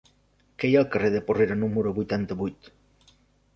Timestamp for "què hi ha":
0.63-0.79